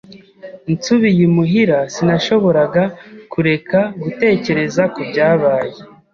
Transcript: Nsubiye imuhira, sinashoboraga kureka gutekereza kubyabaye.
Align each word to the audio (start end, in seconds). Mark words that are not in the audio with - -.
Nsubiye 0.73 1.21
imuhira, 1.29 1.77
sinashoboraga 1.93 2.83
kureka 3.31 3.79
gutekereza 4.01 4.83
kubyabaye. 4.93 5.75